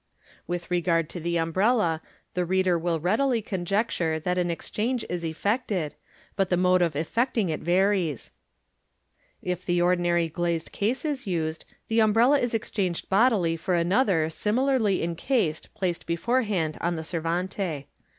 [0.47, 2.01] With regard to the umbrella,
[2.33, 5.93] the reader will readily conjecture that an exchange is effected,
[6.35, 8.31] but the mode of effecting it varies.
[9.43, 15.03] If the ordinary glazed case is used, the umbrella is exchanged bodily foi another, similarly
[15.03, 17.57] encased, placed beforehand on the servant*.